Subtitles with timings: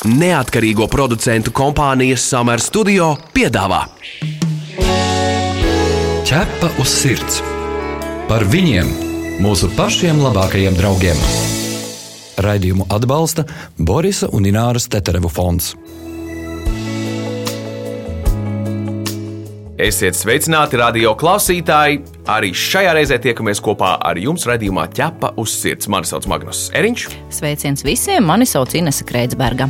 [0.00, 3.82] Neatkarīgo producentu kompānijas Summer Studio piedāvā
[6.24, 7.42] Ķepa uz sirds
[8.30, 8.88] par viņiem,
[9.44, 11.20] mūsu pašiem labākajiem draugiem.
[12.40, 13.44] Raidījumu atbalsta
[13.76, 15.74] Borisa un Ināras Teterevu fonds.
[19.80, 22.00] Esiet sveicināti, radio klausītāji!
[22.30, 25.92] Arī šajā reizē tiekamies kopā ar jums raidījumā ķepa uz sirds.
[25.92, 27.08] Mani sauc Magnus Eriņš.
[27.36, 28.24] Sveiciens visiem!
[28.24, 29.68] Mani sauc Inese Kreitsberga.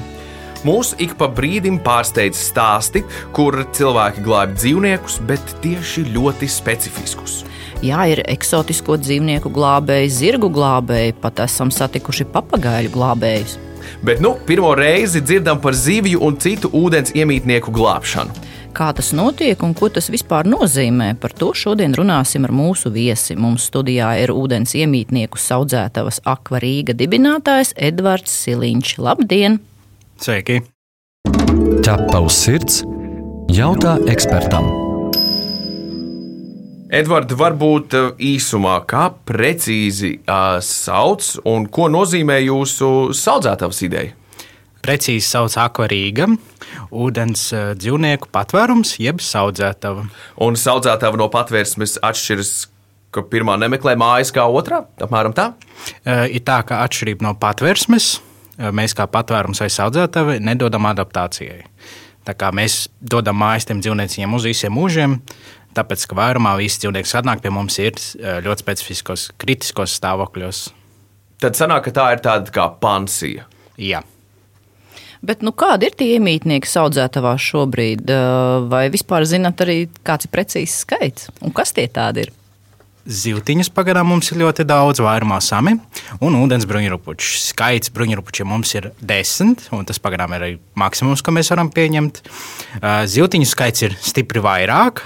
[0.60, 3.00] Mūsu ik pa brīdim pārsteidz stāsti,
[3.32, 7.38] kur cilvēki glābj dzīvniekus, bet tieši ļoti specifiskus.
[7.80, 13.56] Jā, ir eksotisko dzīvnieku glābēji, zirgu glābēji, pat esam satikuši papagaļu glābējus.
[14.04, 18.36] Bet nu, pirmo reizi dzirdam par zivju un citu ūdens iemītnieku glābšanu.
[18.76, 23.34] Kā tas notiek un ko tas vispār nozīmē, par to šodien runāsim ar mūsu viesi.
[23.34, 28.94] Mums studijā ir ūdens iemītnieku audzētavas akvarīga dibinātājs Edvards Siliņš.
[29.00, 29.58] Labdien!
[30.20, 30.58] Sveiki!
[31.80, 32.82] Ķepa uz sirds
[33.48, 34.66] jautā ekspertam.
[36.92, 44.12] Edvards, varbūt uh, īsumā, kā precīzi uh, sauc un ko nozīmē jūsu audzētavas ideja?
[44.84, 46.28] Precīzi sauc akvarīga,
[46.92, 50.04] ūdens uh, dzīvnieku patvērums, jeb audzētava.
[50.44, 52.56] Un audzētava no patvērsmes atšķiras,
[53.16, 55.54] ka pirmā nemeklē mājas kā otrā, apmēram tā?
[56.04, 58.18] Uh, ir tā, ka atšķirība no patvērsmes,
[58.60, 61.64] mēs kā patvērums vai audzētava nedodam adaptācijai.
[62.28, 65.16] Tā kā mēs dodam mājas tiem dzīvniekiem uz visiem mūžiem,
[65.70, 70.64] Tāpēc, ka vairumā visi dzīvnieki, kas atnāk pie mums, ir eh, ļoti specifiskos, kritiskos stāvokļos.
[71.40, 73.46] Tad sanāk, ka tā ir tāda kā pansija.
[73.80, 74.02] Jā.
[75.22, 78.10] Bet nu, kādi ir tie iemītnieki audzētavā šobrīd?
[78.10, 82.34] Eh, vai vispār zinat arī, kāds ir precīzs skaits un kas tie tādi ir?
[83.10, 85.72] Zivtiņas pagaidām mums ir ļoti daudz, vairumā sami
[86.22, 87.32] un ūdens bruņurupuču.
[87.50, 92.22] Skaits bruņurupučiem mums ir desmit, un tas pagaidām ir arī maksimums, ko mēs varam pieņemt.
[93.10, 95.02] Zivtiņu skaits ir stipri vairāk.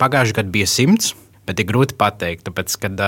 [0.00, 1.14] Pagājušajā gadā bija simts,
[1.46, 3.06] bet ir grūti pateikt, tāpēc, kad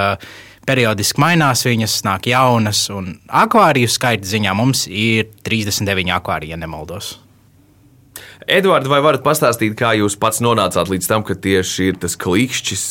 [0.68, 7.16] periodiski mainās viņas, nāk jaunas, un akvāriju skaita ziņā mums ir 39 akvārija, ja nemaldos.
[8.48, 12.84] Edvards, vai varat pastāstīt, kā jūs pats nonācāt līdz tam, ka tieši ir tas klikšķis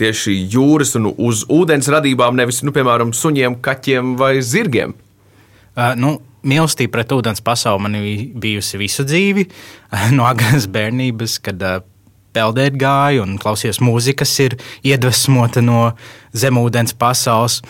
[0.00, 4.92] tieši jūras un uz ūdens radībām, nevis, nu, piemēram, suņiem, kaķiem vai zirgiem?
[5.72, 7.96] Uh, nu, Mīlestība pret ūdens pasauli man
[8.42, 9.46] bijusi visu dzīvi,
[10.16, 11.78] no agras bērnības, kad uh,
[12.36, 15.92] peldēt gāju un klausījos mūziku, kas ir iedvesmota no
[16.36, 17.62] zemūdens pasaules.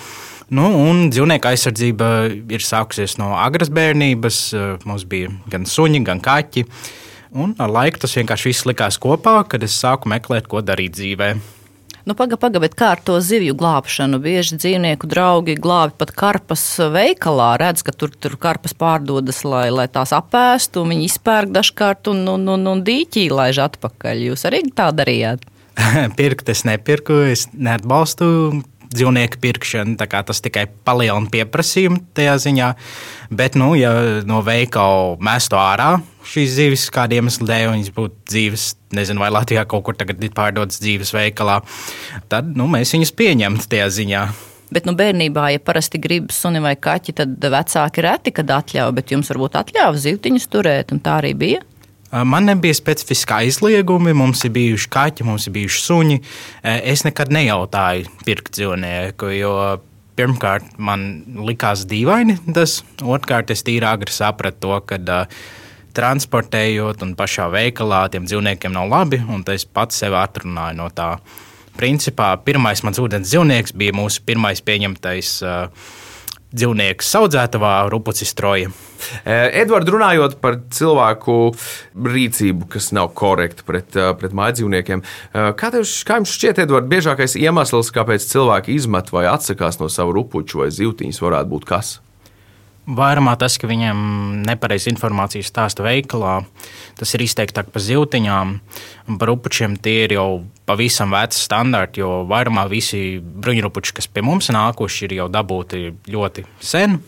[0.52, 4.40] Nu, un dzīvnieku aizsardzība ir sākusies no agras bērnības.
[4.88, 6.66] Mums bija gan suņi, gan kaķi.
[6.66, 6.90] Uh,
[7.32, 11.32] Un ar laiku tas vienkārši viss likās kopā, kad es sāku meklēt, ko darīt dzīvē.
[12.02, 14.18] Nu, Pagaidām, paga, bet kā ar to zivju glābšanu?
[14.24, 17.52] Bieži dzīvnieku draugi glābi pat karpas veikalā.
[17.62, 22.24] Redz, ka tur, tur karpas pārdodas, lai, lai tās apēstu, un viņi izpērk dažkārt un,
[22.34, 24.26] un, un, un dīķī laiž atpakaļ.
[24.32, 25.46] Jūs arī tā darījāt?
[26.18, 28.26] Pirkt es nepirku, es neatbalstu
[28.92, 29.96] dzīvnieku pirkšanu.
[30.02, 32.72] Tas tikai palielina pieprasījumu tajā ziņā.
[33.30, 33.94] Bet, nu, ja
[34.26, 35.94] no veikala mestu ārā
[36.28, 40.32] šīs zivis kādiem iemesliem dēļ, viņas būtu dzīves, nezinu, vai Latvijā kaut kur tagad ir
[40.36, 41.60] pārdotas dzīves veikalā,
[42.32, 44.22] tad nu, mēs viņus pieņemtu tajā ziņā.
[44.72, 49.12] Bet nu, bērnībā, ja parasti grib suni vai kaķi, tad vecāki reti, kad atļauj, bet
[49.12, 51.60] jums varbūt atļāva zivtiņus turēt, un tā arī bija.
[52.12, 56.18] Man nebija specifiski aizliegumi, mums ir bijuši kaķi, mums ir bijuši suņi.
[56.92, 59.54] Es nekad nejautāju pirkt dzīvnieku, jo
[60.16, 61.06] pirmkārt man
[61.48, 65.40] likās dīvaini tas, otrkārt es tīri agri sapratu to, ka uh,
[65.96, 71.16] transportējot un pašā veikalā tiem dzīvniekiem nav labi, un es pats sev atrunāju no tā.
[71.76, 75.92] Principā pirmais mans ūdens dzīvnieks bija mūsu pirmais pieņemtais uh,
[76.52, 78.70] dzīvnieks audzētavā Rupucis Troja.
[79.24, 81.36] Edvards, runājot par cilvēku
[81.96, 85.02] rīcību, kas nav korekta pret, pret mājdzīvniekiem,
[85.32, 90.14] kā, tev, kā jums šķiet, Edvards, biežākais iemesls, kāpēc cilvēki izmet vai atsakās no savu
[90.20, 91.96] rupuču vai zivtiņas, varētu būt kas?
[92.82, 93.98] Vairumā tas, ka viņiem
[94.42, 96.40] nepareizi informācija stāsta veikalā,
[96.98, 98.56] tas ir izteiktāk par zivtiņām.
[99.20, 100.26] Par upučiem tie ir jau
[100.66, 106.44] pavisam veci standarti, jo vairumā visi bruņurupuči, kas pie mums nākuši, ir jau dabūti ļoti
[106.58, 106.98] sen.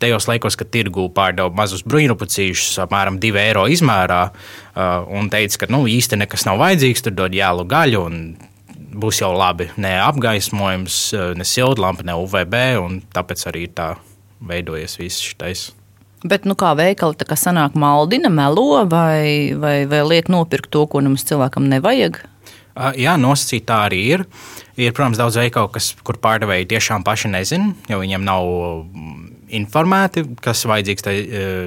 [0.00, 5.70] Tajos laikos, kad tirgū pārdeva mazus bruņurupucīšus, apmēram 2 eiro izmērā, uh, un teica, ka
[5.72, 8.08] nu, īsti nekas nav vajadzīgs, tur dod jēlu gaļu.
[9.04, 9.68] Būs jau labi.
[9.76, 13.92] Ne apgaismojums, uh, ne siltlampa, ne UVB, un tāpēc arī tā
[14.40, 15.70] veidojies viss šis.
[16.24, 20.86] Bet nu, kā veikali tā kā sanāk maldina, melo vai, vai, vai liek nopirkt to,
[20.88, 22.22] ko mums cilvēkam nevajag?
[22.98, 24.24] Jā, nosacīt tā arī ir.
[24.74, 28.48] Ir, protams, daudz veikalu, kas, kur pārdevēji tiešām paši nezina, jo viņiem nav
[29.58, 31.14] informēti, kas vajadzīgs tai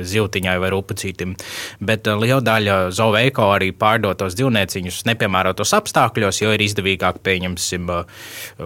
[0.08, 1.36] ziltiņai vai rupacītim.
[1.84, 7.92] Bet liela daļa zooveiko arī pārdotos dzīvnieciņus nepiemērotos apstākļos, jo ir izdevīgāk, pieņemsim,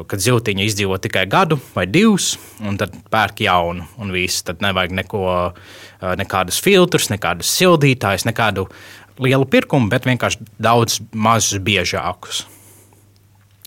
[0.07, 4.45] kad ziltiņa izdzīvo tikai gadu vai divus, un tad pērk jaunu, un viss.
[4.47, 5.25] Tad nevajag neko,
[6.21, 8.67] nekādus filtrus, nekādus sildītājus, nekādu
[9.21, 12.45] lielu pirkumu, bet vienkārši daudz mazus, biežākus.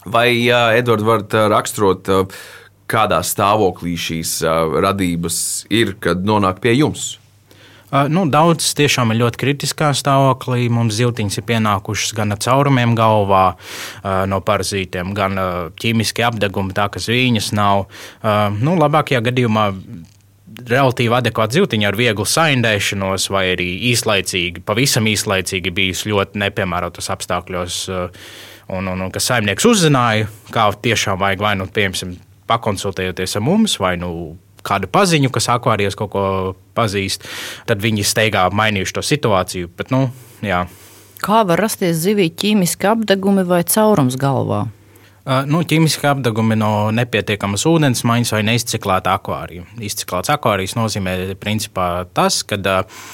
[0.05, 0.29] Vai,
[0.77, 2.43] Edvards, varat raksturot, uh,
[2.91, 4.39] kādā stāvoklī šīs
[4.85, 5.37] radības
[5.73, 7.15] ir, kad nonāk pie jums?
[8.11, 10.67] Nu, daudz tiešām ir ļoti kritiskā stāvoklī.
[10.73, 13.45] Mums ziltiņas ir pienākušas gan caurumiem galvā,
[14.27, 15.39] no parazītiem, gan
[15.79, 17.87] ķīmiski apdegumi, tā ka viņas nav.
[18.59, 19.69] Nu, labākajā gadījumā
[20.65, 27.81] relatīvi adekvāta zivtiņa ar vieglu saindēšanos, vai arī īslaicīgi, pavisam īslaicīgi bijis ļoti nepiemērotos apstākļos.
[28.75, 32.15] Un, un, un kas saimnieks uzzināja, kā tiešām vajag vai nu, piemēram,
[32.51, 34.11] pakonsultējoties ar mums, vai nu
[34.65, 36.25] kādu paziņu, kas akvārijas kaut ko
[36.77, 37.27] pazīst,
[37.69, 39.73] tad viņi steigā mainījuši to situāciju.
[39.77, 40.07] Bet, nu,
[40.45, 40.65] jā.
[41.25, 44.65] Kā var rasties zivī ķīmiski apdegumi vai caurums galvā?
[45.25, 49.65] Uh, nu, ķīmiski apdegumi no nepietiekamas ūdens maiņas vai neizciklēta akvārija.
[49.81, 53.07] Izciklēts akvārijas nozīmē principā tas, ka uh,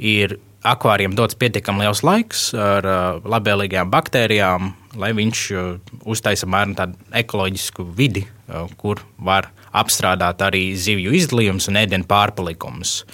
[0.00, 5.70] ir akvārijam dots pietiekami liels laiks ar uh, labvēlīgām baktērijām, lai viņš uh,
[6.04, 13.04] uztaisa apmēram tādu ekoloģisku vidi, uh, kur var apstrādāt arī zivju izdalījumus un ēdienu pārpalikumus.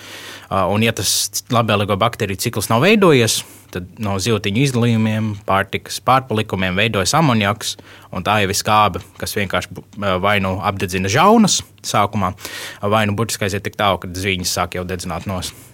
[0.49, 3.41] Un, ja tas labvēlīgo baktēriju cikls nav veidojies,
[3.75, 7.75] tad no zivtiņu izdalījumiem, pārtikas pārpalikumiem veidojas amoniaks,
[8.15, 9.85] un tā jau ir skābe, kas vienkārši
[10.23, 12.33] vai nu apdedzina žaunas sākumā,
[12.81, 15.66] vai nu burtiski aiziet tik tālu, ka zviņas sāk jau dedzināt nost.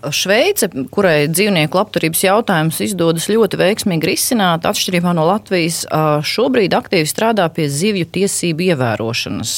[0.00, 5.82] Šveice, kurai dzīvnieku labturības jautājums izdodas ļoti veiksmīgi risināt, atšķirībā no Latvijas,
[6.24, 9.52] šobrīd aktīvi strādā pie zivju tiesību ievērošanas.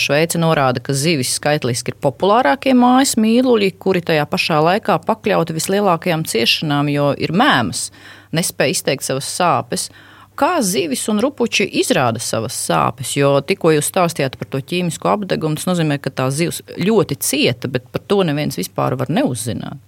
[0.00, 6.24] Šveice norāda, ka zivis skaitliski ir populārākie mājas mīluļi, kuri tajā pašā laikā pakļauti vislielākajām
[6.30, 7.90] ciešanām, jo ir mēmas,
[8.32, 9.90] nespēja izteikt savas sāpes
[10.38, 13.14] kā zivis un rupuči izrāda savas sāpes.
[13.18, 17.70] Jo tikko jūs stāstījāt par to ķīmisko apdegumu, tas nozīmē, ka tā zivs ļoti cieta,
[17.72, 19.80] bet par to neviens vispār var neuzzināt.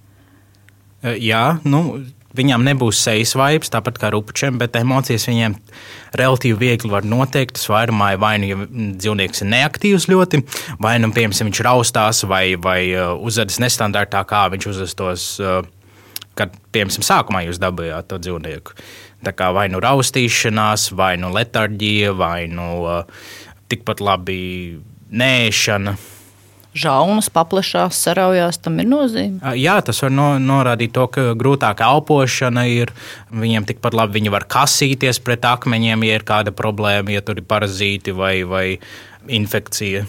[1.05, 1.85] E, jā, nu,
[2.35, 5.55] Viņām nebūs sejas vibes, tāpat kā rupučiem, bet emocijas viņiem
[6.19, 7.55] relatīvi viegli var noteikt.
[7.61, 10.43] Tas vairumā ir vai nu ja dzīvnieks ir neaktīvs ļoti,
[10.83, 15.55] vai nu, piemēram, viņš raustās vai, vai e, uzvedas nestandartā, kā viņš uzvestos, e,
[16.35, 18.75] kad, piemēram, sākumā jūs dabūjāt to dzīvnieku.
[18.75, 23.05] Kā vai nu raustīšanās, vai nu letarģija, vai nu uh,
[23.69, 24.81] tikpat labi
[25.11, 25.97] nēšana.
[26.75, 29.39] Žaunas paplašās, saraujās, tam ir nozīme.
[29.55, 32.91] Jā, tas var no, norādīt to, ka grūtāka elpošana ir.
[33.31, 37.47] Viņiem tikpat labi viņi var kasīties pret akmeņiem, ja ir kāda problēma, ja tur ir
[37.47, 38.67] parazīti vai, vai
[39.31, 40.03] infekcija.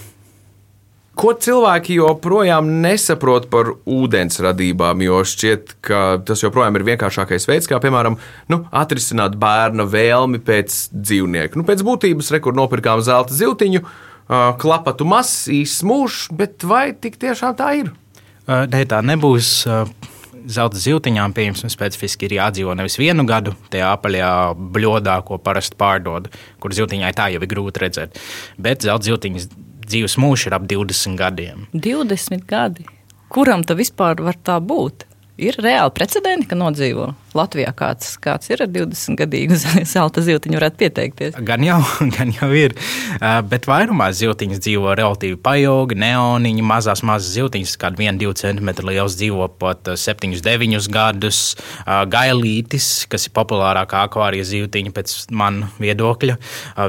[1.16, 7.70] Ko cilvēki joprojām nesaprot par ūdens radībām, jo šķiet, ka tas joprojām ir vienkāršākais veids,
[7.72, 8.18] kā piemēram
[8.52, 11.56] nu, atrisināt bērna vēlmi pēc dzīvnieka.
[11.56, 13.86] Nu, pēc būtības, rekur nopirkām zelta ziltiņu,
[14.60, 17.94] klapatu mazs, īsts mūžs, bet vai tik tiešām tā ir?
[18.46, 19.62] Nē, tā nebūs.
[20.46, 24.34] Zelta ziltiņām, pieņemsim, specifiski ir jādzīvo nevis vienu gadu, tajā apaļajā
[24.76, 26.28] bļodā, ko parasti pārdod,
[26.62, 28.20] kur ziltiņai tā jau ir grūti redzēt.
[28.62, 29.48] Bet zelta ziltiņas
[29.90, 31.66] dzīves mūžs ir ap 20 gadiem.
[31.74, 32.86] 20 gadi.
[33.30, 35.06] Kuram tā vispār var tā būt?
[35.36, 39.58] Ir reāli precedenti, ka nodzīvo Latvijā kāds, kāds ir ar 20 gadīgu
[39.94, 41.36] zelta ziltiņu, varētu pieteikties.
[41.44, 41.82] Gan jau,
[42.16, 42.76] gan jau ir.
[43.50, 49.50] Bet vairumā ziltiņas dzīvo relatīvi pailgi, neoniņi, mazās, mazas ziltiņas, kāda 1-2 cm liels, dzīvo
[49.60, 51.42] pat 7-9 gadus.
[52.16, 56.40] Gailītis, kas ir populārākā akvārija ziltiņa pēc man viedokļa,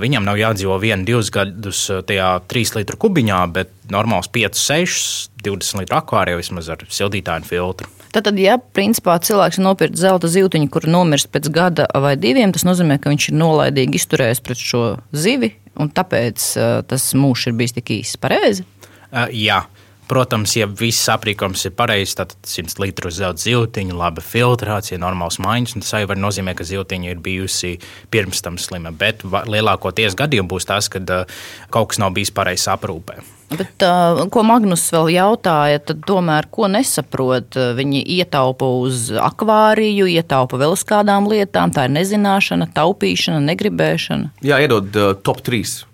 [0.06, 6.38] viņam nav jādzīvo 1-2 gadus tajā 3 litru kubiņā, bet normāls 5-6, 20 litru akvārijā
[6.38, 7.95] vismaz ar sildītāju filtru.
[8.16, 12.96] Tad, ja principā cilvēks nopirkt zelta zīltiņu, kur nomirst pēc gada vai diviem, tas nozīmē,
[13.02, 17.76] ka viņš ir nolaidīgi izturējis pret šo zivi, un tāpēc uh, tas mūžs ir bijis
[17.76, 18.20] tik īss.
[18.20, 18.64] Pareizi?
[19.10, 19.66] Uh, jā.
[20.06, 25.80] Protams, ja viss aprīkojums ir pareizs, tad 100 litru zelta zīltiņa, laba filtrācija, normāls maiņas,
[25.82, 27.72] tas arī var nozīmēt, ka zīltiņa ir bijusi
[28.14, 28.94] pirms tam slima.
[28.94, 31.40] Bet lielākoties gadījumos būs tas, kad uh,
[31.74, 33.18] kaut kas nav bijis pareizs aprūpē.
[33.46, 37.54] Bet, uh, ko Magnus vēl jautāja, tad tomēr ko nesaprot?
[37.78, 41.70] Viņi ietaupa uz akvāriju, ietaupa vēl uz kādām lietām.
[41.74, 44.32] Tā ir nezināšana, taupīšana, negribēšana.
[44.46, 45.86] Jā, iedod uh, top 3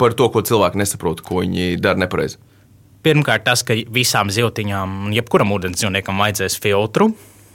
[0.00, 2.40] par to, ko cilvēki nesaprot, ko viņi dara nepareizi.
[3.04, 7.10] Pirmkārt, tas, ka visām ziltiņām, jebkuram ūdens dzīvniekam vajadzēs filtru.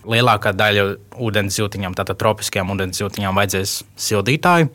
[0.10, 0.86] Lielākā daļa
[1.22, 3.76] ūdens ziltiņām, tātad tropiskajām ūdens ziltiņām, vajadzēs
[4.08, 4.70] sildītāju.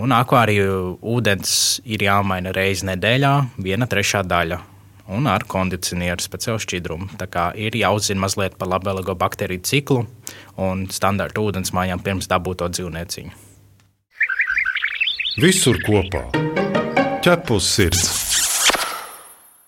[0.00, 4.60] Un akvāriju ūdens ir jāmaina reizi nedēļā, viena trešā daļa.
[5.12, 7.10] un ar kondicionieru speciālu šķidrumu.
[7.20, 10.04] Tā kā ir jāuzzina mazliet par labvēlīgo baktēriju ciklu
[10.56, 13.32] un standarta ūdens mājām pirms dabūto dzīvnieciņu.
[15.42, 16.26] Visur kopā-
[17.24, 18.22] ķepus sirds.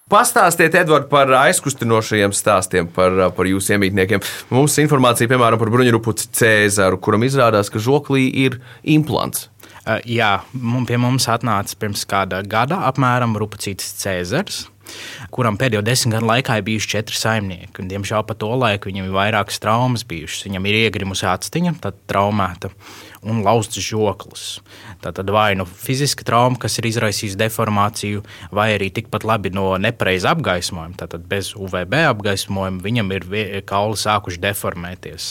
[0.05, 4.21] Pastāstiet, Edvards, par aizkustinošajiem stāstiem par, par jūsu iemītniekiem.
[4.53, 9.49] Mums ir informācija, piemēram, par bruņurupuci Cēzaru, kuram izrādās, ka žoklī ir implants.
[9.85, 10.39] Uh, jā,
[10.89, 14.65] pie mums atnāca pirms kāda gada apmēram Rupacītis Cēzars
[15.35, 17.81] kuram pēdējo desmit gadu laikā ir bijuši četri saimnieki.
[17.81, 20.47] Un, diemžēl pa to laiku viņam ir vairākas traumas bijušas.
[20.49, 22.71] Viņam ir iegrimusi atstiņa, tad traumēta
[23.25, 24.47] un lauzts žoklis.
[25.05, 28.25] Tā tad vai nu fiziska trauma, kas ir izraisījusi deformāciju,
[28.55, 33.31] vai arī tikpat labi no nepareiza apgaismojuma, tātad bez UVB apgaismojuma, viņam ir
[33.69, 35.31] kauli sākuši deformēties.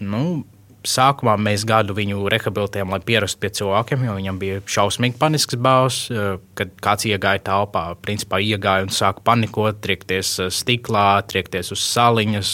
[0.00, 0.42] Nu,
[0.86, 6.10] sākumā mēs gadu viņu rehabilitējām, lai pierastu pie cilvēkiem, jo viņam bija šausmīgi panisks bāzes,
[6.14, 7.84] eh, kad kāds iegāja telpā.
[8.00, 12.52] Principā iegāja un sāka panikot, triekties eh, stiklā, triekties uz saliņas.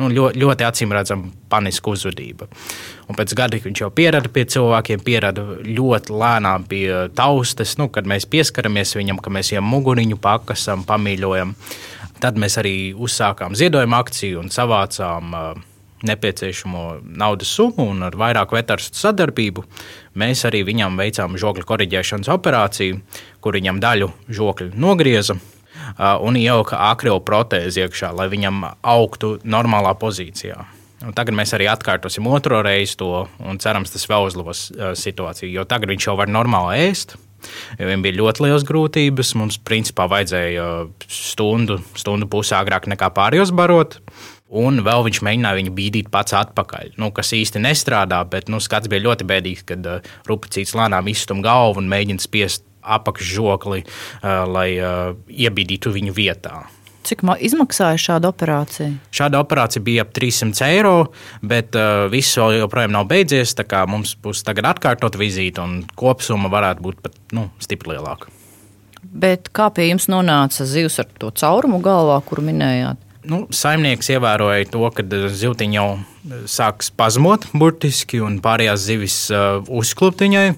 [0.00, 2.48] Nu, ļoti, ļoti acīm redzama paniska uzvedība.
[3.08, 6.86] Un pēc gada viņš jau pierada pie cilvēkiem, pierada ļoti lēnām pie
[7.16, 7.76] taustes.
[7.80, 11.56] Nu, kad mēs pieskaramies viņam, ka mēs viņam muguriņu pakasam, pamīļojam,
[12.20, 15.68] tad mēs arī uzsākām ziedojumu akciju un savācām uh,
[16.08, 16.84] nepieciešamo
[17.18, 19.64] naudas summu un ar vairāku vetārstu sadarbību
[20.18, 23.00] mēs arī viņam veicām žokļu korģēšanas operāciju,
[23.40, 25.38] kur viņam daļu žokļu nogrieza
[26.22, 30.62] un ielika akrilu protēzi iekšā, lai viņam augtu normālā pozīcijā.
[31.02, 34.68] Un tagad mēs arī atkārtosim otro reizi to, un cerams, tas vēl uzlabos
[35.00, 35.50] situāciju.
[35.50, 37.16] Jo tagad viņš jau var normāli ēst,
[37.80, 39.32] jo viņam bija ļoti liels grūtības.
[39.40, 40.68] Mums, principā, vajadzēja
[41.10, 43.98] stundu, stundu pusi agrāk nekā pārējos barot.
[44.52, 48.20] Un vēl viņš mēģināja viņu bīdīt pats atpakaļ, nu, kas īsti nestrādā.
[48.28, 52.66] Bet nu, skats bija ļoti bēdīgs, kad uh, rupacīts lēnām izstum galvu un mēģina spiest
[52.82, 56.66] apakšžokli, uh, lai uh, iebīdītu viņu vietā.
[57.02, 58.92] Cik izmaksāja šāda operācija?
[59.14, 60.96] Šāda operācija bija ap 300 eiro,
[61.42, 63.56] bet uh, viss vēl joprojām nav beidzies.
[63.90, 68.30] Mums būs tagad atkārtot vizīte, un kopsumma varētu būt pat nu, stipri lielāka.
[69.02, 73.00] Bet kā pie jums nonāca zivs ar to caurumu galvā, kuru minējāt?
[73.28, 75.86] Nu, saimnieks ievēroja to, ka zivtiņa jau
[76.50, 80.48] sāk spazmot burtiski, un pārējās zivis uh, uzklupt viņai.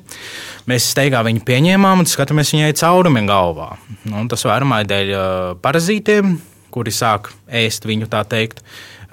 [0.71, 3.75] Mēs steigā viņu pieņēmām un skatāmies viņai caurumiem galvā.
[4.09, 5.31] Nu, tas vairumā ir dēļ uh,
[5.65, 6.37] parazītiem,
[6.75, 8.65] kuri sāk ēst viņu tā teikt.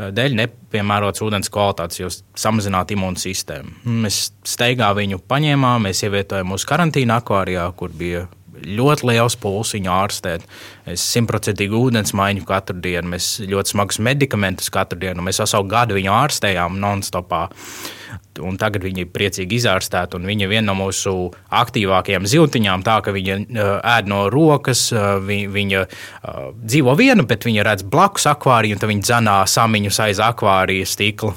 [0.02, 3.84] Dēļ nepiemērotas ūdens kvalitātes, jo samazināta imūnsistēma.
[4.02, 8.24] Mēs steigā viņu paņēmām, mēs ievietojām uz karantīnu akvārijā, kur bija
[8.66, 10.46] ļoti liels pulss viņu ārstēt.
[10.90, 15.26] Es simtprocentīgi ūdens maiņu katru dienu, mēs ļoti smagus medikamentus katru dienu.
[15.26, 17.48] Mēs veselu gadu viņu ārstējām non-stopā.
[18.42, 20.20] Un tagad viņi ir priecīgi izārstēti.
[20.24, 21.14] Viņa ir viena no mūsu
[21.62, 22.84] aktīvākajām zivtiņām.
[22.88, 27.68] Tā ka viņa uh, ēd no rokas, uh, viņa, viņa uh, dzīvo viena, bet viņa
[27.68, 31.36] redz blakus akvāriju, un viņa dzenā samiņus aiz akvārijas stikla.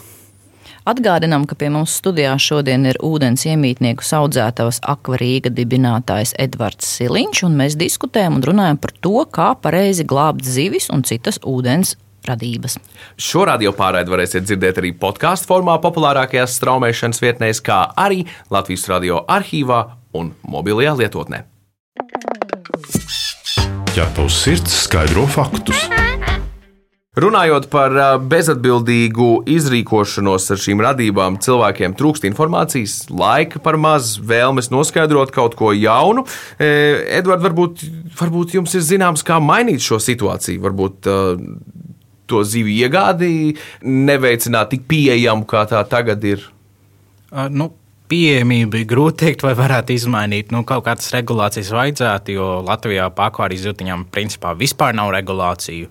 [0.85, 7.57] Atgādinām, ka pie mums studijā šodien ir ūdens iemītnieku audzētavas akvarīga dibinātājs Edvards Siliņš, un
[7.57, 11.95] mēs diskutējam un runājam par to, kā pareizi glābt zivis un citas ūdens
[12.29, 12.77] radības.
[13.17, 19.25] Šo radio pārraidi varēsiet dzirdēt arī podkāstu formā, populārākajās straumēšanas vietnēs, kā arī Latvijas radio
[19.25, 19.81] arhīvā
[20.21, 21.47] un mobilajā lietotnē.
[23.97, 25.89] Ja tavs sirds skaidro faktus
[27.15, 27.95] Runājot par
[28.27, 35.71] bezatbildīgu izrīkošanos ar šīm radībām, cilvēkiem trūkst informācijas, laika par maz, vēlmes noskaidrot kaut ko
[35.77, 36.25] jaunu.
[36.59, 37.85] Edvards, varbūt,
[38.19, 40.65] varbūt jums ir zināms, kā mainīt šo situāciju.
[40.67, 41.11] Varbūt
[42.27, 43.55] to zivju iegādi
[43.85, 46.43] neveicināt tik pieejamu, kā tā tagad ir.
[47.55, 47.71] Nu,
[48.11, 50.53] pieejamību ir grūti teikt, vai varētu izmainīt.
[50.55, 55.91] Nu, kaut kādas regulācijas vajadzētu, jo Latvijā pakāpienas zivtiņām principā vispār nav regulāciju.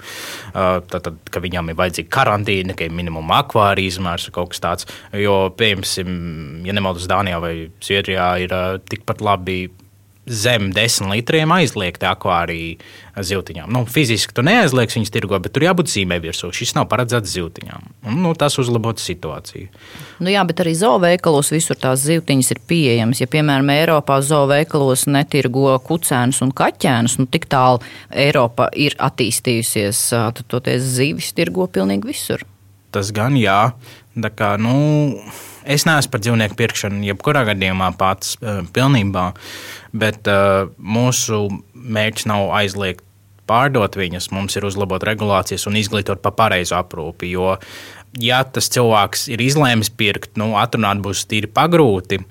[0.54, 4.54] Uh, tad, tad ka viņām ir vajadzīga karantīna, ka ir minimuma akvārija izmērs vai kaut
[4.54, 4.90] kas tāds.
[5.18, 9.66] Jo, piemēram, ja nemaldos Dānijā vai Zviedrijā, ir uh, tikpat labi
[10.26, 13.70] zem 10 litriem aizliegti akvārija zivtiņām.
[13.74, 16.50] Nu, fiziski tu neaizliegsi viņas tirgo, bet tur jābūt zīmē virsū.
[16.56, 17.90] Šis nav paredzēts zivtiņām.
[18.08, 19.68] Un, nu, tas uzlabotu situāciju.
[20.24, 23.22] Nu, jā, bet arī zooveikalos visur tās zivtiņas ir pieejamas.
[23.24, 30.46] Ja, piemēram, Eiropā zooveikalos netirgo kucēnus un kaķēnus, nu, tik tālu Eiropa ir attīstījusies, tad
[30.52, 32.48] toties zivis tirgo pilnīgi visur.
[32.94, 33.74] Tas gan jā.
[34.14, 34.78] Tā kā, nu,
[35.66, 39.30] Es neesmu par dzīvnieku pirkšanu, jebkurā gadījumā pats uh, pilnībā,
[39.96, 43.04] bet uh, mūsu mērķis nav aizliegt
[43.50, 47.32] pārdot viņas, mums ir uzlabot regulācijas un izglītot par pareizu aprūpi.
[47.34, 47.58] Jo,
[48.20, 52.22] ja tas cilvēks ir izlēmis pirkt, nu, atrunāt būs tīri pagrūti.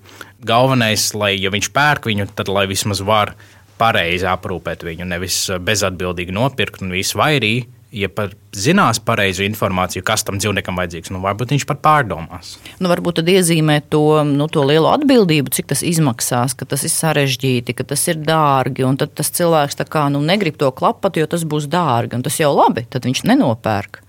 [0.42, 3.36] Galvenais, lai ja viņš pērk viņu, tad lai vismaz var
[3.78, 10.25] pareizi aprūpēt viņu, nevis bezatbildīgi nopirkt un visu vairīt ja par zinās pareizu informāciju, kas
[10.26, 12.54] tam dzīvniekam vajadzīgs, nu, varbūt viņš pat pārdomās.
[12.80, 16.92] Nu, varbūt tad iezīmē to, nu, to lielo atbildību, cik tas izmaksās, ka tas ir
[16.94, 18.87] sarežģīti, ka tas ir dārgi.
[18.88, 22.16] Un tad tas cilvēks kā, nu, negrib to klapat, jo tas būs dārgi.
[22.18, 24.00] Un tas jau labi, tad viņš nenopērk.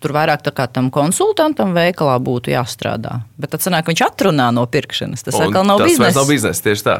[0.00, 3.18] Tur vairāk tā kā tam konsultantam veikalā būtu jāstrādā.
[3.40, 5.26] Bet tad sanāk, viņš atrunā no pirkšanas.
[5.26, 6.14] Tas atkal nav biznesa.
[6.14, 6.96] Tas nav biznesa tieši tā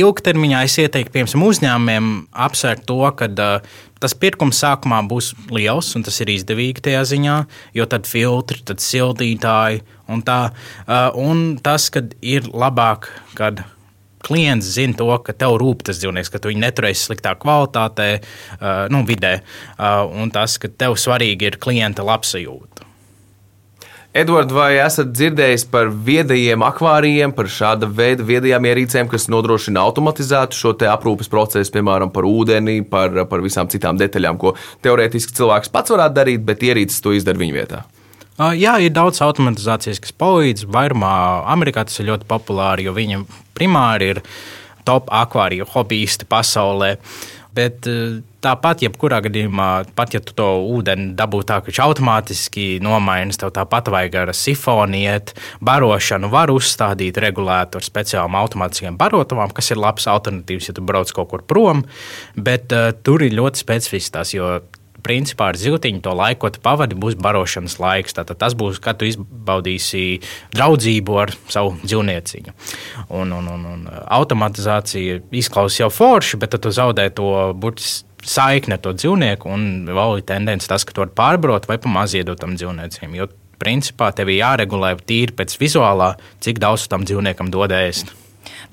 [0.00, 2.08] ilgtermiņā es ieteiktu, piemēram, uzņēmumiem
[2.46, 7.36] apsvērt to, ka uh, tas pirkums sākumā būs liels un tas ir izdevīgi tajā ziņā,
[7.78, 10.40] jo tad filtri, tad sildītāji un tā.
[10.84, 13.08] Uh, un tas, ka ir labāk,
[13.38, 13.64] kad
[14.24, 18.86] klients zina to, ka tev rūp tas dzīvnieks, ka tu viņu neturēsi sliktā kvalitātē, uh,
[18.92, 19.36] nu, vidē,
[19.76, 22.73] uh, un tas, ka tev svarīgi ir klienta labsajūta.
[24.14, 30.54] Edvards, vai esat dzirdējis par viedajiem akvārijiem, par šāda veida viedajām ierīcēm, kas nodrošina automatizētu
[30.54, 34.52] šo aprūpes procesu, piemēram, par ūdeni, par, par visām citām detaļām, ko
[34.86, 37.82] teorētiski cilvēks pats varētu darīt, bet ierīces to izdara viņa vietā?
[38.54, 40.68] Jā, ir daudz automatizācijas, kas palīdz.
[40.70, 41.16] Vairumā
[41.50, 43.24] Amerikā tas ir ļoti populāri, jo viņi
[43.58, 44.22] primāri ir
[44.86, 46.94] top akvāriju hobbyisti pasaulē.
[47.54, 47.86] Bet
[48.44, 53.54] Tāpat, jebkurā gadījumā, pat ja tu to ūdeni dabū tā, ka viņš automātiski nomainas, tev
[53.56, 55.32] tāpat vajag ar sifonu iet,
[55.64, 61.12] barošanu var uzstādīt regulētu ar speciālām automātiskiem barotavām, kas ir labs alternatīvs, ja tu brauc
[61.16, 61.86] kaut kur prom,
[62.36, 64.58] bet uh, tur ir ļoti specifisks, jo
[65.04, 68.16] principā ar ziltiņu to laiku, ko tu pavadi, būs barošanas laiks.
[68.16, 70.22] Tātad tas būs, kad tu izbaudīsi
[70.56, 72.56] draudzību ar savu dzīvnieciņu.
[73.12, 77.30] Un, un, un, un automatizācija izklausās jau forši, bet tu zaudē to
[77.60, 81.76] burtiski saikne ar to dzīvnieku, un vēl ir tendence tas, ka tu vari pārbrot vai
[81.76, 83.12] pamazs iedot tam dzīvniecim.
[83.18, 83.28] Jo
[83.60, 88.12] principā tev ir jāregulē tīri pēc vizuālā, cik daudz tam dzīvniekam dod ēst.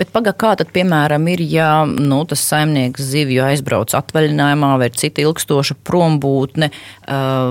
[0.01, 5.21] Bet pagaidi, kā tad, piemēram, ir, ja nu, tas saimnieks zivju aizbrauc atvaļinājumā vai cita
[5.21, 6.71] ilgstoša prombūtne,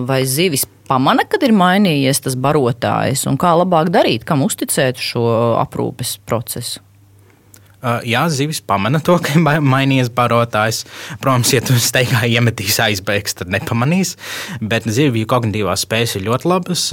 [0.09, 5.23] vai zivis pamana, kad ir mainījies tas barotājs, un kā labāk darīt, kam uzticēt šo
[5.63, 6.83] aprūpes procesu?
[7.81, 10.83] Jā, zivis pamana to, ka ir mainījies barotājs.
[11.23, 14.17] Protams, ja tu steigā iemetīs aizbēgs, tad nepamanīs.
[14.61, 16.89] Bet zivju kognitīvās spējas ir ļoti labas.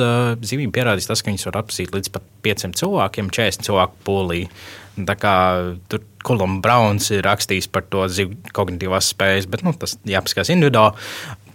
[0.48, 4.46] Zivīm pierādījis tas, ka viņas var apsīt līdz pat 500 cilvēkiem, 40 cilvēku pūlī.
[4.98, 10.98] Tur Kolumba Brauns ir rakstījis par to zivju kognitīvās spējas, bet nu, tas jāpaskatās individuāli.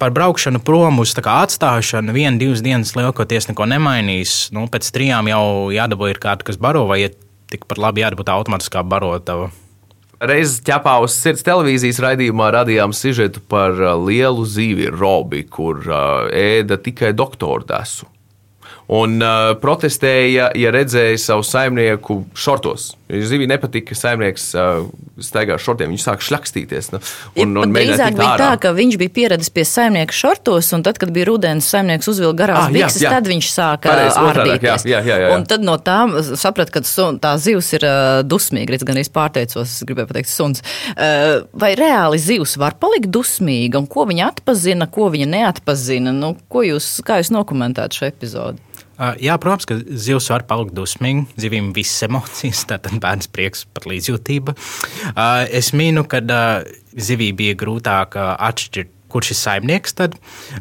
[0.00, 4.52] Par braukšanu prom uz atstāšanu, viena, divas dienas lielākoties neko nemainīs.
[4.54, 7.18] Nu, pēc trijām jau jādabū ir kāda, kas baro vai iet
[7.52, 9.50] tikpat labi jābūt automātiskā barotava.
[10.22, 16.30] Reiz ķepā uz sirds televīzijas raidījumā radījām sižetu par uh, lielu zīvi, Robi, kur uh,
[16.30, 18.06] ēda tikai doktoru desu
[18.92, 22.92] un uh, protestēja, ja redzēja savu saimnieku šortos.
[23.12, 24.86] Zivī nepatika, ka saimnieks uh,
[25.20, 25.90] staigā ar šortiem.
[25.92, 26.90] Viņš sāk šļakstīties.
[26.94, 27.00] Nu,
[27.44, 31.12] un, un drīzāk bija tā, ka viņš bija pieradis pie saimnieka šortos, un tad, kad
[31.12, 34.86] bija rudens, saimnieks uzvilka garās ah, bikses, tad viņš sāka ārdīties.
[34.88, 35.36] Jā, jā, jā, jā.
[35.36, 35.98] Un tad no tā
[36.40, 38.72] saprat, ka sun, tā zivs ir uh, dusmīga.
[38.72, 40.64] Redz, gan arī pārteicos, es gribēju pateikt, suns.
[40.96, 46.16] Uh, vai reāli zivs var palikt dusmīga, un ko viņa atpazina, ko viņa neatpazina?
[46.16, 48.72] Nu, ko jūs, kā jūs nokomentētu šo epizodu?
[49.22, 51.24] Jā, protams, ka zivs var palikt dusmīga.
[51.40, 54.54] Zivīm visas emocijas, tātad bērns prieks, pat līdzjūtība.
[55.50, 56.22] Es mīnu, ka
[56.92, 60.14] zivī bija grūtāk atšķirt kurš ir saimnieks, tad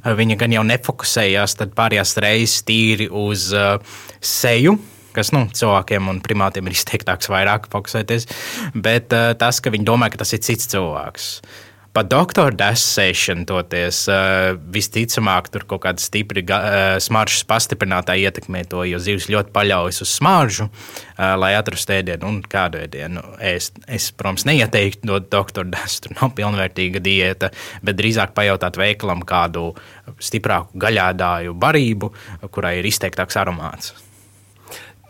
[0.04, 3.78] viņa gan jau nefokusējās pārējās reizes tīri uz uh,
[4.20, 4.76] seju.
[5.16, 8.28] Kas nu, cilvēkiem un primātiem ir izteiktāks, vairāk fokusēties,
[8.76, 11.32] bet uh, tas, ka viņi domā, ka tas ir cits cilvēks.
[11.40, 18.62] Uh, Pa doktora desēšanu toties uh, visticamāk tur kaut kāda stipra uh, smaržas pastiprinātāja ietekmē
[18.72, 23.24] to, jo zivs ļoti paļaujas uz smaržu, uh, lai atrastu ēdienu un kādu ēdienu.
[23.44, 27.52] Es, es protams, neieteiktu dot doktora desu, tur nav pilnvērtīga diēta,
[27.84, 29.74] bet drīzāk pajautāt veikalam kādu
[30.16, 32.14] stiprāku gaļādāju barību,
[32.56, 33.92] kurai ir izteiktāks aromāts.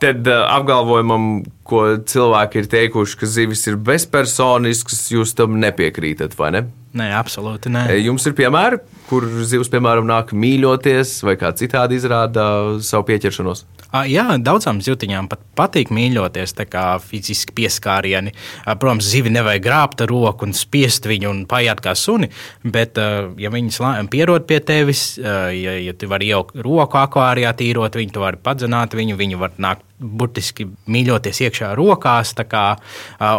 [0.02, 1.26] Tad uh, apgalvojumam,
[1.68, 6.64] ko cilvēki ir teikuši, ka zivis ir bezpersonisks, jūs tam nepiekrītat, vai ne?
[6.98, 7.86] Nē, absolūti nē.
[8.02, 12.44] Jums ir piemēri, kur zivs, piemēram, nāk mīļoties vai kā citādi izrāda
[12.84, 13.62] savu pieķeršanos?
[14.08, 18.34] Jā, daudzām zivtiņām pat patīk mīļoties, tā kā fiziski pieskārieni.
[18.66, 22.32] Protams, zivi nevajag grābt ar roku un spiest viņu un paiet kā suni,
[22.64, 23.00] bet,
[23.40, 23.80] ja viņas
[24.12, 28.96] pierod pie tevis, ja, ja tu vari ielikt roku akvārijā, tīrot viņu, tu vari padzināt
[28.98, 32.34] viņu, viņu var nākt burtiski mīļoties iekšā rokās.
[32.52, 32.64] Kā,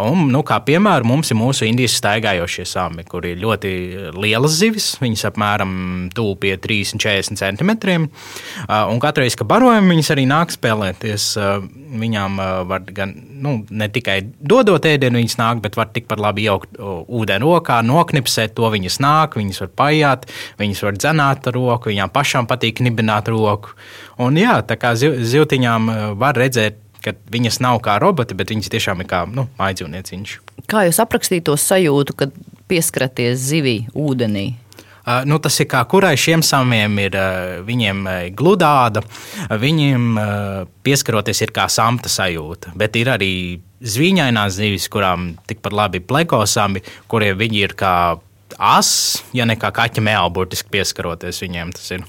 [0.07, 3.73] un, nu, kā piemēram, mums ir mūsu Indijas staigājošie sami, kur ir ļoti
[4.15, 4.93] lielas zivis.
[5.03, 5.73] Viņas apmēram
[6.15, 8.07] tuvu pie 30-40 centimetriem.
[8.69, 11.29] Un katru reizi, kad barojam, viņas arī nāk spēlēties.
[12.03, 16.79] Viņām var gan nu, ne tikai dodot ēdienu, viņas nāk, bet var tikpat labi jaukt
[16.79, 20.27] ūdeni rokā, noknipsēt to viņas nāk, viņas var paiet,
[20.61, 23.75] viņas var dzenāt ar roku, viņām pašām patīk nibināt roku.
[24.21, 25.89] Un jā, tā kā zivtiņām
[26.21, 26.52] var redzēt
[27.03, 30.35] ka viņas nav kā roboti, bet viņas tiešām ir kā nu, mājdzīvnieciņš.
[30.71, 32.35] Kā jūs aprakstītu sajūtu, kad
[32.71, 34.53] pieskaraties zivī ūdenī?
[35.03, 39.03] Uh, nu, tas ir kā kurai šiem samiem ir uh, viņiem uh, gludāda,
[39.51, 40.05] viņiem
[40.87, 42.71] pieskaroties ir kā samta sajūta.
[42.79, 43.33] Bet ir arī
[43.83, 47.93] zvīņainās zivis, kurām tikpat labi plekosami, kuriem viņi ir kā
[48.55, 48.93] as,
[49.35, 51.75] ja ne kā kaķa mēlā, burtiski pieskaroties viņiem.
[51.75, 52.07] Tas ir.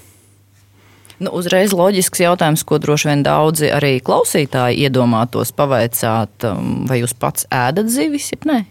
[1.23, 7.15] Nu, uzreiz loģisks jautājums, ko droši vien daudzi arī klausītāji iedomātos pavaicāt, um, vai jūs
[7.17, 8.61] pats ēdat zivis, ja ne?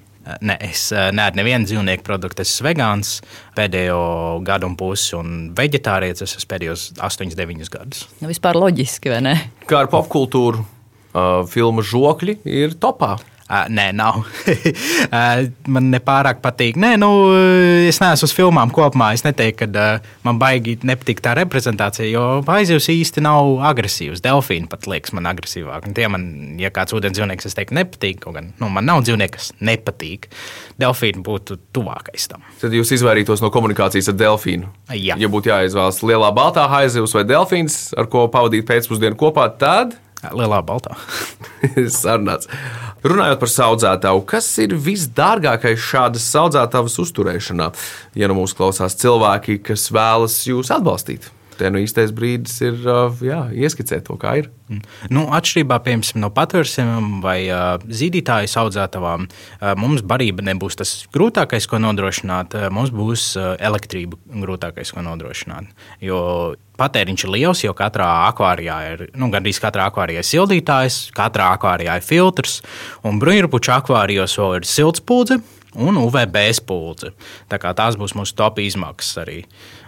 [0.40, 2.44] Ne, es neēdu nevienu dzīvnieku produktu.
[2.44, 3.10] Es esmu vegāns
[3.56, 3.98] pēdējo
[4.44, 8.06] gadu un pusi, un vegetārietis es esmu pēdējos 8, 9 gadus.
[8.22, 9.34] Nu, vispār loģiski, vai ne?
[9.68, 13.18] Kā ar popkultūru, uh, filmu žokļi ir topā.
[13.44, 14.22] Uh, nē, nav.
[14.24, 15.42] uh,
[15.74, 16.78] man nepārāk patīk.
[16.80, 17.10] Nē, nu,
[17.84, 19.10] es neesmu uz filmām kopumā.
[19.12, 24.22] Es neteiktu, ka uh, man baigi nepatīk tā reprezentācija, jo aizjūs īsti nav agresīvs.
[24.24, 25.90] Delfīni pat liekas man agresīvāk.
[25.90, 26.24] Un tie man,
[26.60, 28.22] ja kāds ūdens dzīvnieks, es teiktu, nepatīk.
[28.24, 30.30] Kaut gan nu, man nav dzīvnieks, kas nepatīk.
[30.80, 32.46] Delfīni būtu tuvākais tam.
[32.62, 34.72] Tad jūs izvairītos no komunikācijas ar delfīnu.
[34.96, 35.18] Jā.
[35.20, 39.98] Ja būtu jāizvēlas lielā baltā haizivs vai delfīns, ar ko pavadīt pēcpusdienu kopā, tad
[40.32, 40.96] Lielā baltā.
[42.00, 42.48] Sarunāts.
[43.04, 47.70] Runājot par audzētāju, kas ir visdārgākais šādas audzētājas uzturēšanā?
[48.16, 52.80] Ja nu mūsu klausās cilvēki, kas vēlas jūs atbalstīt, te nu īstais brīdis ir
[53.24, 54.50] jā, ieskicēt to, kā ir.
[55.12, 61.68] Nu, atšķirībā piemēram, no patvērsim vai uh, zīdītāju audzētavām, uh, mums barība nebūs tas grūtākais,
[61.70, 62.56] ko nodrošināt.
[62.56, 65.68] Uh, mums būs uh, elektrība grūtākais, ko nodrošināt.
[66.04, 66.20] Jo
[66.80, 71.98] patēriņš ir liels, jo katrā akvārijā ir nu, gandrīz katrā akvārijā ir sildītājs, katrā akvārijā
[72.00, 72.62] ir filtrs,
[73.06, 75.38] un bruņurupuču akvārijos vēl ir siltspūdze
[75.74, 77.12] un UVB spūdze.
[77.50, 79.42] Tās būs mūsu top izmaksas arī.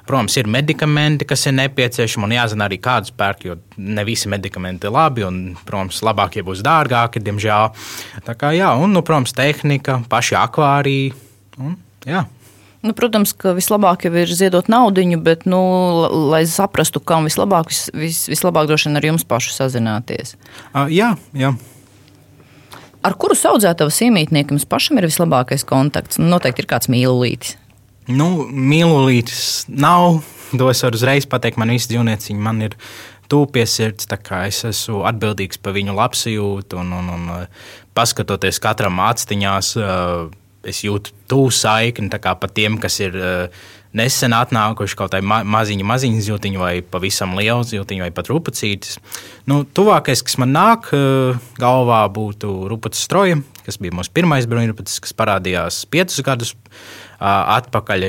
[0.06, 4.86] Protams, ir medikamenti, kas ir nepieciešami, un jāzina arī kādus pērk, jo ne visi medikamenti
[4.86, 7.72] ir labi, un, protams, labākie būs dārgāki, diemžēl.
[8.26, 11.12] Tā kā jā, un, nu, protams, tehnika, paši akvāriji.
[11.58, 11.74] Un,
[12.06, 12.22] jā.
[12.86, 15.60] Nu, protams, ka vislabāk jau ir ziedot naudu, bet, nu,
[16.30, 20.36] lai saprastu, kam vislabāk, vis, vis, vislabāk droši vien ar jums pašu sazināties.
[20.70, 21.56] Uh, jā, jā.
[23.06, 26.18] Ar kuru audzētavas iemītnieku jums pašam ir vislabākais kontakts?
[26.22, 27.56] Nu, noteikti ir kāds mīlulītis.
[28.06, 30.22] Nu, mīlulītis nav.
[30.56, 32.76] To es varu uzreiz pateikt, man visi dzīvnieciņi man ir
[33.26, 34.06] pie sirds.
[34.46, 37.30] Es esmu atbildīgs par viņu labsajūtu un, un, un
[37.98, 39.72] paskatoties katram atstiņās,
[40.66, 43.18] es jūtu tuvu saikni par tiem, kas ir
[43.96, 49.00] nesen atnākuši kaut kādā ma maziņa, maziņa zīltiņa, vai pavisam liela zīltiņa, vai pat rupacītis.
[49.48, 50.92] Nu, tuvākais, kas man nāk
[51.58, 56.54] galvā, būtu rupacis stroja, kas bija mūsu pirmais bruņurupacis, kas parādījās piecus gadus
[57.20, 58.06] atpakaļ,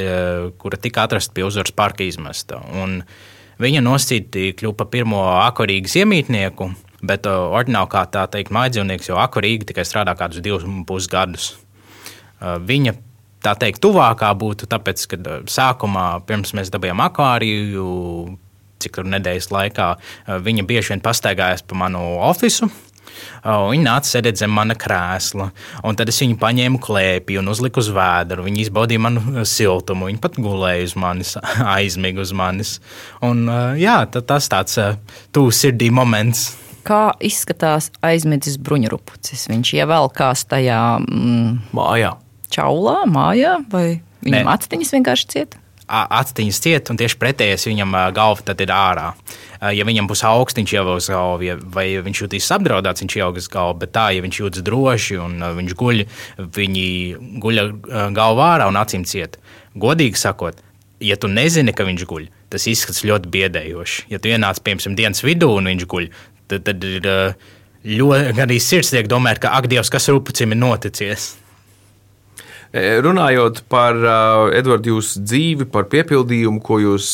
[0.59, 2.59] kura tika atrasta pie uzvaras parka izmesta.
[2.81, 3.01] Un
[3.61, 6.69] viņa noscīti kļuva par pirmo akvarīgas iemītnieku,
[7.07, 11.51] bet ordināli kā tā teikt, mājdzīvnieks jau akvarīgi tikai strādā kādus divus pus gadus.
[12.41, 12.95] Viņa
[13.45, 17.87] tā teikt, tuvākā būtu tāpēc, ka sākumā, pirms mēs dabījām akvāriju,
[18.81, 19.87] cik tur nedēļas laikā,
[20.45, 22.69] viņa bieži vien pastaigājās pa manu ofisu
[23.45, 25.49] Viņa nāca sēdēt zem mana krēsla,
[25.87, 28.43] un tad es viņu paņēmu klēpī un uzliku uz vēdra.
[28.45, 31.35] Viņa izbaudīja manu siltumu, viņa pat gulēja uz manis,
[31.77, 32.77] aizmiga uz manis.
[33.25, 33.45] Un,
[33.79, 34.79] jā, tas tāds
[35.35, 36.49] tūs sirdī moments.
[36.87, 39.49] Kā izskatās aizmidzis bruņurupucis?
[39.51, 42.13] Viņš ievelkās tajā mm, mājā.
[42.53, 45.59] Čaulā, mājā, vai viņam aciņas vienkārši cieta?
[45.87, 49.11] Aciņas cieta, un tieši pretējais viņam galva tad ir ārā.
[49.11, 53.49] Eh, ja viņam būs augsts, viņš ievilks galvu, vai ja viņš jutīs apdraudēts, viņš ievilks
[53.53, 53.79] galvu.
[53.83, 56.03] Bet tā, ja viņš jūtas droši un eh, viņš guļ,
[56.57, 56.87] viņi
[57.43, 57.69] guļ eh,
[58.17, 59.39] galvā ārā un acīm ciet.
[59.77, 60.61] Godīgi sakot,
[61.03, 64.07] ja tu nezini, ka viņš guļ, tas izskatās ļoti biedējoši.
[64.13, 66.09] Ja tu ienāc piemēram dienas vidū un viņš guļ,
[66.51, 67.11] tad, tad ir
[67.87, 71.35] ļoti arī sirds tiek domāt, ka ak, Dievs, kas rupacim ir noticis.
[72.75, 73.99] E, runājot par
[74.57, 77.11] Edvardu jūsu dzīvi, par piepildījumu, ko jūs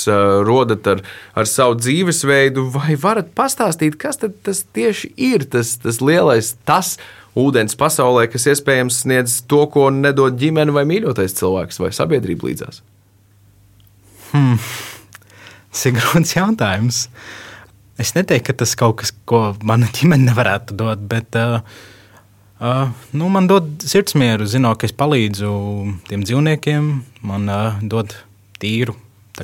[0.47, 1.03] rodat ar,
[1.37, 6.95] ar savu dzīvesveidu, vai varat pastāstīt, kas tas tieši ir tas, tas lielais tas
[7.39, 12.83] ūdens pasaulē, kas iespējams sniedz to, ko nedod ģimene vai mīļotais cilvēks vai sabiedrība līdzās?
[14.33, 14.59] Hmm.
[15.73, 17.07] Tas ir grūts jautājums.
[18.01, 21.61] Es neteiktu, ka tas kaut kas, ko mana ģimene nevarētu dot, bet uh,
[22.61, 25.53] uh, nu, man dod sirdsmieru, zinot, ka es palīdzu
[26.09, 26.91] tiem dzīvniekiem.
[27.25, 28.15] Man uh, dod
[28.61, 28.95] tīru,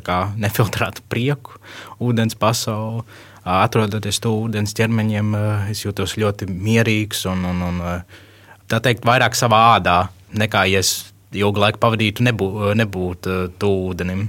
[0.04, 1.58] kā nefiltrētu prieku,
[2.02, 3.04] ūdens pasauli.
[3.40, 8.24] Uh, atrodoties to ūdens ķermeņiem, uh, es jūtos ļoti mierīgs un, un, un uh,
[8.70, 10.02] tā teikt, vairāk savā ādā
[10.36, 14.28] nekā ja es ilgu laiku pavadītu nebū, nebūt uh, tuvu ūdenim.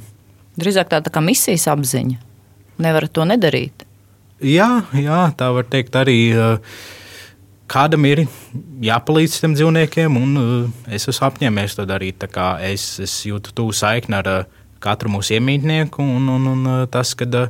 [0.60, 2.20] Drīzāk tā, tā kā misijas apziņa.
[2.82, 3.86] Nevarat to nedarīt.
[4.42, 6.18] Jā, jā, tā var teikt arī.
[7.72, 8.26] Kādam ir
[8.84, 12.26] jāpalīdz tam dzīvniekiem, un es esmu apņēmies to darīt.
[12.68, 14.32] Es, es jūtu tuvu saikni ar
[14.84, 17.48] katru mūsu iemītnieku, un, un, un tas, ka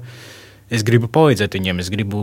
[0.69, 2.21] es gribu palīdzēt viņiem, es gribu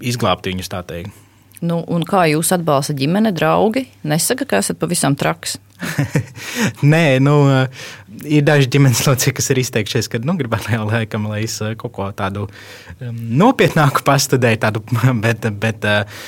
[0.00, 1.12] izglābt viņus, tā teikt.
[1.60, 3.84] Nu, un kā jūs atbalstat ģimene, draugi?
[4.08, 5.58] Nesaka, ka esat pavisam traks.
[6.92, 7.34] Nē, nu,
[8.24, 11.74] ir daži ģimenes locekļi, kas ir izteikušies, ka nu, gribētu jau laikam, lai es eh,
[11.80, 14.84] kaut ko tādu um, nopietnāku pastudēju, tādu,
[15.24, 16.20] bet, bet uh,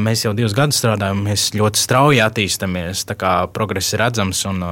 [0.00, 4.64] mēs jau divus gadus strādājam, mēs ļoti strauji attīstāmies, tā kā progress ir redzams un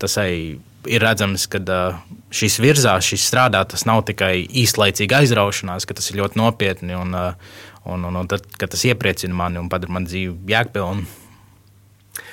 [0.00, 0.58] tas arī
[0.88, 1.60] ir redzams, ka
[2.32, 7.16] šis virzās, šis strādā, tas nav tikai īslaicīga aizraušanās, ka tas ir ļoti nopietni un,
[7.84, 11.19] un, un, un tad, tas iepriecina mani un padara man dzīvi jēgpilnu.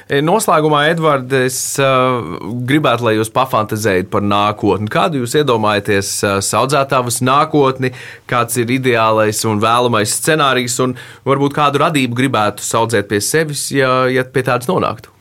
[0.07, 2.21] E, noslēgumā, Edvards, es uh,
[2.67, 4.87] gribētu, lai jūs pafantazējat par nākotni.
[4.91, 7.91] Kādu jūs iedomājaties uh, audzētāvas nākotni,
[8.31, 10.95] kāds ir ideālais un vēlamais scenārijs, un
[11.27, 15.11] varbūt kādu radību gribētu audzēt pie sevis, ja, ja pie tādas nonāktu?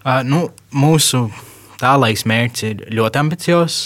[0.00, 1.26] Uh, nu, mūsu
[1.82, 3.82] tālākais mērķis ir ļoti ambiciozs.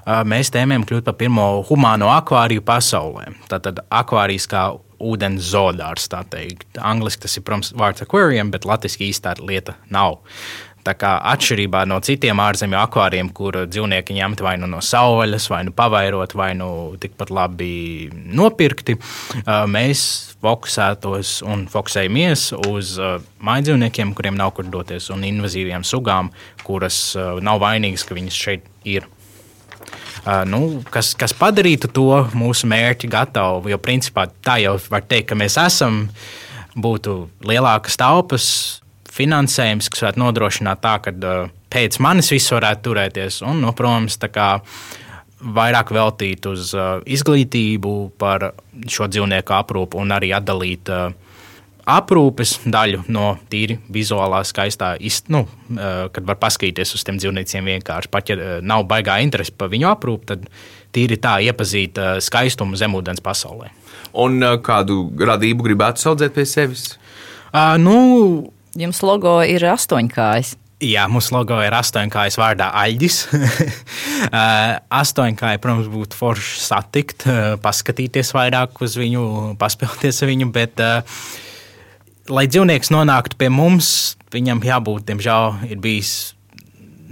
[0.00, 3.28] Uh, mēs tēmējam kļūt par pirmo humāno akvāriju pasaulē.
[3.52, 6.08] Tātad akvārijas kā ūdens zoodārs.
[6.12, 10.20] Angliski tas ir, protams, vārds aquarium, bet latviešu īstā lieta nav.
[10.80, 15.60] Tā kā atšķirībā no citiem ārzemju akvāriem, kur dzīvnieki ņemti vai nu no savvaļas, vai
[15.68, 18.96] nu pavairot, vai nu tikpat labi nopirkti,
[19.68, 20.06] mēs
[20.40, 22.94] fokusētos un fokusējamies uz
[23.44, 26.32] mājdzīvniekiem, kuriem nav kur doties, un invazīviem sugām,
[26.64, 27.12] kuras
[27.44, 29.04] nav vainīgas, ka viņas šeit ir
[30.48, 33.70] nu, kas, kas padarītu to mūsu mērķi gatavu.
[33.72, 36.04] Jo principā tā jau var teikt, ka mēs esam,
[36.76, 38.46] būtu lielākas taupas,
[39.10, 41.14] finansējums, kas varētu nodrošināt tā, ka
[41.72, 43.40] pēc manis viss varētu turēties.
[43.46, 44.18] Un, nu, protams,
[45.40, 46.74] vairāk veltīt uz
[47.08, 48.50] izglītību par
[48.86, 51.08] šo dzīvnieku aprūpu un arī atdalīt uh,
[51.88, 58.12] aprūpes daļu no tīri vizuālā, skaistā, ist, nu, kad var paskatīties uz tiem dzīvniekiem vienkārši.
[58.12, 60.46] Pat ja nav baigā interese par viņu aprūpi, tad
[60.94, 63.70] tīri tā iepazīt skaistumu zemūdens pasaulē.
[64.20, 66.88] Un kādu radību gribētu audzēt pie sevis?
[67.50, 67.94] Uh, nu,
[68.78, 70.54] Jums logo ir astoņkājas.
[70.80, 73.16] Jā, mūsu logo ir astoņkājas vārdā Aļģis.
[75.00, 77.26] Astoņkāja, protams, būtu forši satikt,
[77.60, 79.24] paskatīties vairāk uz viņu,
[79.60, 81.18] paspēlēties ar viņu, bet uh,
[82.30, 86.12] lai dzīvnieks nonāktu pie mums, viņam jābūt, diemžēl, ir bijis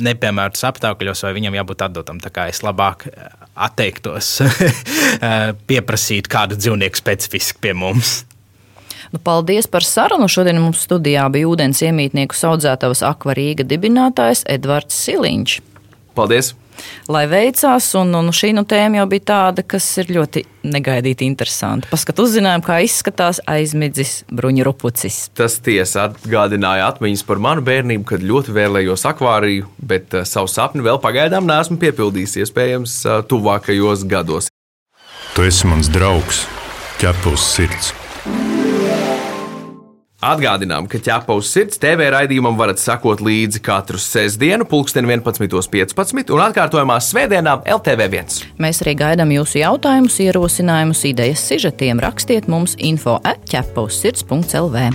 [0.04, 2.20] nepiemērots apstākļos, vai viņam jābūt atdotam.
[2.22, 3.28] Tā kā es labāk eh,
[3.58, 8.20] atteiktos eh, pieprasīt kādu dzīvnieku specifiski pie mums.
[9.08, 10.28] Nu, paldies par sarunu.
[10.28, 15.60] Šodien mums studijā bija ūdens iemītnieku audzētavas akvarīga dibinātājs Edvards Siliņš.
[16.18, 16.52] Paldies!
[17.10, 17.90] Lai veicās.
[17.98, 21.88] Un, un šī nu, tēma jau bija tāda, kas ir ļoti negaidīti interesanta.
[21.90, 25.20] Paskat, uzzinājām, kā izskatās aizmidzis bruņurupucis.
[25.38, 30.84] Tas tiesa atgādināja atmiņas par manu bērnību, kad ļoti vēlējos akvāriju, bet uh, savu sapni
[30.84, 34.52] vēl pagaidām neesmu piepildījis, iespējams, uh, tuvākajos gados.
[35.36, 36.44] Tu esi mans draugs,
[36.98, 37.94] ķepus sirds.
[40.18, 46.42] Atgādinām, ka ķepa uz sirds TV raidījumam varat sekot līdzi katru sestdienu, pulksten 11.15 un
[46.42, 48.40] atkārtojumā svētdienā LTV1.
[48.58, 52.02] Mēs arī gaidām jūsu jautājumus, ierosinājumus, idejas, sižetiem.
[52.02, 54.90] Rakstiet mums info atķepa uz sirds.lv.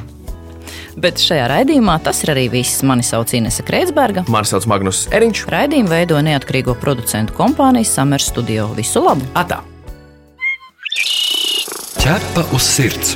[1.00, 2.84] Bet šajā raidījumā tas ir arī viss.
[2.84, 4.28] Mani sauc Inese Kreitsberga.
[4.28, 5.48] Mani sauc Magnus Eriņš.
[5.56, 8.74] Raidījumu veido neatkarīgo producentu kompānija Summer Studio.
[8.76, 9.32] Visu labu!
[9.40, 9.64] Atā!
[12.04, 13.16] Ķepa uz sirds!